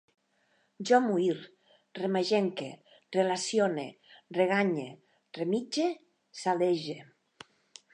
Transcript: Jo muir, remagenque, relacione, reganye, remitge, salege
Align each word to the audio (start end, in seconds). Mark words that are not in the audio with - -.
Jo 0.89 0.99
muir, 1.07 1.35
remagenque, 1.99 2.71
relacione, 3.19 3.87
reganye, 4.41 4.89
remitge, 5.41 5.91
salege 6.45 6.99